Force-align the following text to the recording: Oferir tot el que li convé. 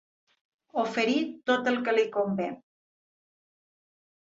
Oferir 0.83 1.21
tot 1.51 1.71
el 1.75 1.79
que 1.89 1.95
li 2.01 2.09
convé. 2.19 2.51